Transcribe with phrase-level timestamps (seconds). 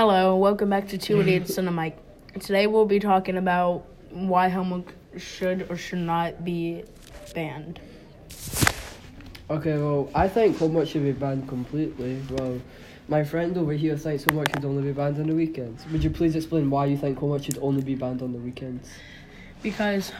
[0.00, 1.94] Hello, welcome back to Two Idiots and a Mic.
[2.40, 6.84] Today we'll be talking about why homework should or should not be
[7.34, 7.80] banned.
[9.50, 12.18] Okay, well, I think homework should be banned completely.
[12.30, 12.62] Well,
[13.08, 15.84] my friend over here thinks homework should only be banned on the weekends.
[15.88, 18.88] Would you please explain why you think homework should only be banned on the weekends?
[19.62, 20.12] Because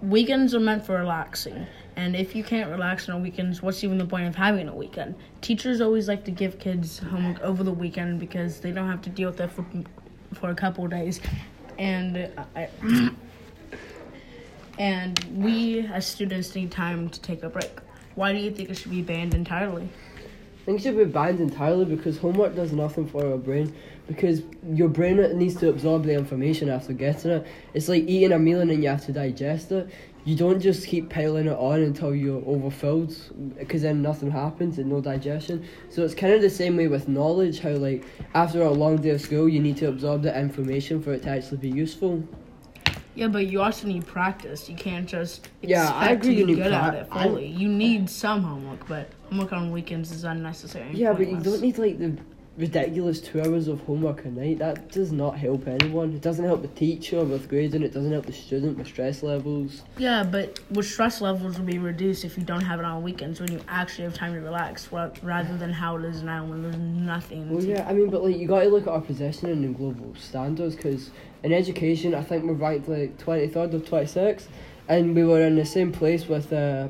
[0.00, 1.66] weekends are meant for relaxing.
[1.96, 5.14] And if you can't relax on weekends, what's even the point of having a weekend?
[5.40, 9.10] Teachers always like to give kids homework over the weekend because they don't have to
[9.10, 9.64] deal with it for,
[10.34, 11.20] for a couple days.
[11.78, 12.68] And I,
[14.78, 17.80] and we as students need time to take a break.
[18.14, 19.88] Why do you think it should be banned entirely?
[20.64, 23.74] Think should be banned entirely because homework does nothing for our brain.
[24.06, 27.46] Because your brain needs to absorb the information after getting it.
[27.74, 29.90] It's like eating a meal and then you have to digest it.
[30.24, 33.12] You don't just keep piling it on until you're overfilled,
[33.58, 35.66] because then nothing happens and no digestion.
[35.88, 37.58] So it's kind of the same way with knowledge.
[37.58, 38.04] How like
[38.34, 41.30] after a long day of school, you need to absorb the information for it to
[41.30, 42.22] actually be useful.
[43.14, 44.68] Yeah, but you also need practice.
[44.70, 47.08] You can't just Yeah, expect I agree to you be need good pra- at it
[47.10, 47.46] I- fully.
[47.46, 50.92] you need some homework, but homework on weekends is unnecessary.
[50.94, 52.16] Yeah, but you don't need like the
[52.56, 54.58] ridiculous two hours of homework a night.
[54.58, 56.12] That does not help anyone.
[56.12, 57.82] It doesn't help the teacher with grading.
[57.82, 59.82] It doesn't help the student with stress levels.
[59.96, 63.40] Yeah, but with stress levels will be reduced if you don't have it on weekends
[63.40, 66.76] when you actually have time to relax, rather than how it is now when there's
[66.76, 67.48] nothing.
[67.48, 69.78] Well, yeah, I mean, but like you got to look at our positioning in the
[69.78, 71.10] global standards because
[71.42, 74.48] in education, I think we're ranked like twenty third or twenty sixth,
[74.88, 76.88] and we were in the same place with uh,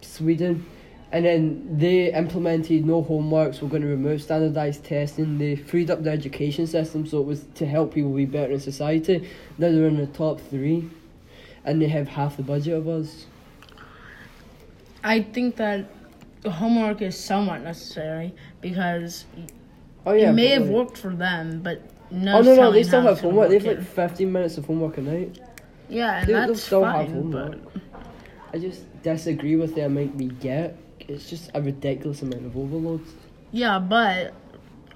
[0.00, 0.66] Sweden,
[1.12, 3.62] and then they implemented no homeworks.
[3.62, 5.38] We're going to remove standardized testing.
[5.38, 8.60] They freed up the education system so it was to help people be better in
[8.60, 9.28] society.
[9.58, 10.90] Now they're in the top three,
[11.64, 13.26] and they have half the budget of us.
[15.04, 15.86] I think that
[16.44, 19.24] homework is somewhat necessary because
[20.04, 22.38] Oh yeah, it may have like- worked for them, but no.
[22.38, 23.48] Oh no, no, they still have homework.
[23.48, 25.38] They have like fifteen minutes of homework a night.
[25.88, 27.12] yeah, and They, that's still have fine.
[27.14, 27.58] homework.
[27.72, 27.82] But
[28.54, 30.76] I just disagree with the amount we get.
[31.08, 33.02] It's just a ridiculous amount of overload.
[33.52, 34.34] Yeah, but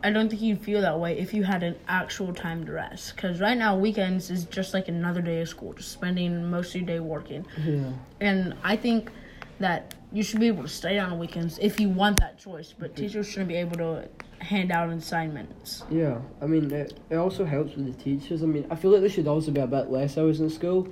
[0.03, 3.15] I don't think you'd feel that way if you had an actual time to rest.
[3.15, 6.83] Because right now, weekends is just like another day of school, just spending most of
[6.83, 7.47] your day working.
[7.59, 7.93] Yeah.
[8.21, 9.11] And I think
[9.59, 12.75] that you should be able to stay on weekends if you want that choice.
[12.77, 15.85] But teachers shouldn't be able to hand out assignments.
[15.91, 16.19] Yeah.
[16.41, 18.43] I mean, it, it also helps with the teachers.
[18.43, 20.89] I mean, I feel like there should also be a bit less hours in school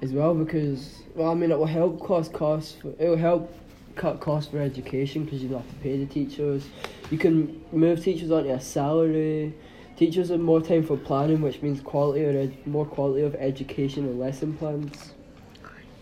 [0.00, 2.76] as well because, well, I mean, it will help cost costs.
[2.98, 3.52] It will help
[3.96, 6.66] cut costs for education because you don't have to pay the teachers.
[7.10, 9.54] You can move teachers onto a salary.
[9.96, 14.04] Teachers have more time for planning, which means quality or ed- more quality of education
[14.04, 15.12] and lesson plans.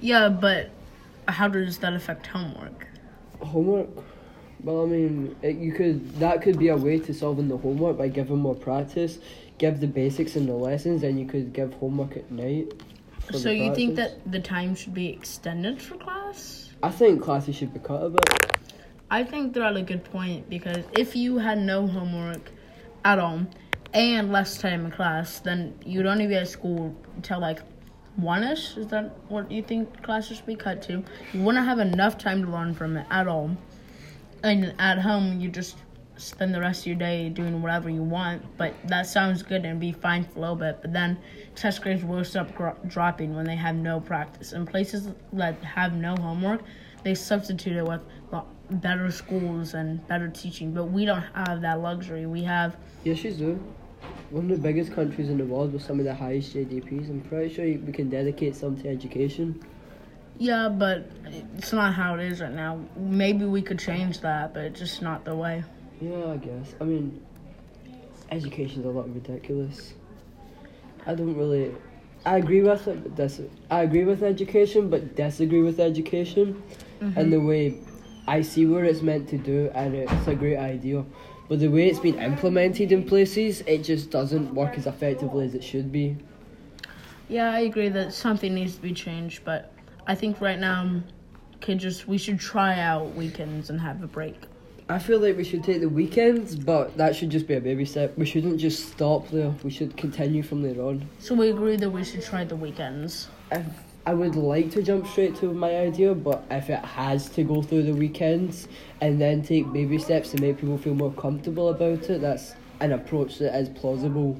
[0.00, 0.70] Yeah, but
[1.28, 2.86] how does that affect homework?
[3.40, 3.88] Homework.
[4.62, 7.98] Well, I mean, it, you could that could be a way to solving the homework
[7.98, 9.18] by giving more practice,
[9.58, 12.72] give the basics in the lessons, and you could give homework at night.
[13.30, 16.71] So you think that the time should be extended for class?
[16.84, 18.24] I think classes should be cut a bit.
[19.08, 22.50] I think at a good point because if you had no homework
[23.04, 23.46] at all
[23.94, 27.60] and less time in class, then you'd only be at school till like
[28.16, 28.76] one ish.
[28.76, 31.04] Is that what you think classes should be cut to?
[31.32, 33.56] You wouldn't have enough time to learn from it at all.
[34.42, 35.76] And at home, you just
[36.16, 38.42] spend the rest of your day doing whatever you want.
[38.56, 40.78] But that sounds good and be fine for a little bit.
[40.82, 41.18] But then
[41.54, 44.52] test grades will start gro- dropping when they have no practice.
[44.52, 46.62] In places that have no homework,
[47.02, 48.00] they substitute it with
[48.70, 50.72] better schools and better teaching.
[50.72, 52.26] But we don't have that luxury.
[52.26, 53.74] We have Yes, you do.
[54.30, 57.10] One of the biggest countries in the world with some of the highest GDPs.
[57.10, 59.62] I'm pretty sure we can dedicate some to education.
[60.38, 62.80] yeah, but it's not how it is right now.
[62.96, 65.62] Maybe we could change that, but it's just not the way.
[66.02, 66.74] Yeah, I guess.
[66.80, 67.24] I mean,
[68.32, 69.94] education's a lot ridiculous.
[71.06, 71.72] I don't really.
[72.26, 73.40] I agree with it, but dis-
[73.70, 76.60] I agree with education, but disagree with education,
[77.00, 77.46] and the mm-hmm.
[77.46, 77.78] way
[78.26, 81.04] I see where it's meant to do, and it's a great idea.
[81.48, 85.54] But the way it's been implemented in places, it just doesn't work as effectively as
[85.54, 86.16] it should be.
[87.28, 89.72] Yeah, I agree that something needs to be changed, but
[90.08, 91.04] I think right now, um,
[91.60, 94.36] kids just we should try out weekends and have a break.
[94.92, 97.86] I feel like we should take the weekends, but that should just be a baby
[97.86, 98.12] step.
[98.18, 99.54] We shouldn't just stop there.
[99.64, 101.08] We should continue from there on.
[101.18, 103.28] So we agree that we should try the weekends.
[103.50, 103.64] if
[104.04, 107.62] I would like to jump straight to my idea, but if it has to go
[107.62, 108.68] through the weekends
[109.00, 112.92] and then take baby steps to make people feel more comfortable about it, that's an
[112.92, 114.38] approach that is plausible.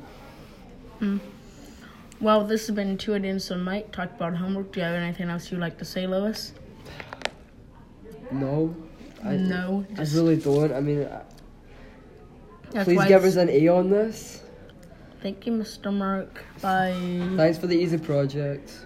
[0.99, 1.17] Hmm.
[2.21, 4.73] Well, this has been Two Idiots and Mic talk about homework.
[4.73, 6.53] Do you have anything else you'd like to say, Lois?
[8.31, 8.75] No,
[9.25, 10.73] I, no, I just really don't.
[10.73, 11.25] I mean, uh,
[12.85, 14.43] please give us an A on this.
[15.23, 15.93] Thank you, Mr.
[15.93, 16.45] Mark.
[16.61, 16.93] Bye.
[17.37, 18.85] Thanks for the easy project.